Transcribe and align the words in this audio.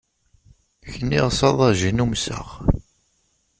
Kniɣ 0.93 1.27
s 1.37 1.39
aḍajin 1.49 2.03
umseɣ. 2.03 2.47